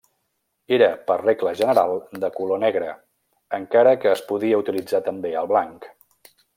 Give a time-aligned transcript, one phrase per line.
[0.77, 1.93] Era per regla general
[2.25, 2.89] de color negre
[3.61, 5.91] encara que es podia utilitzar també el blanc.